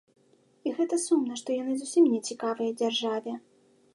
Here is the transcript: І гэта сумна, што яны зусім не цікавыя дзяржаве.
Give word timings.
І 0.67 0.71
гэта 0.79 0.95
сумна, 1.03 1.37
што 1.41 1.57
яны 1.61 1.75
зусім 1.81 2.09
не 2.15 2.21
цікавыя 2.31 2.71
дзяржаве. 2.83 3.37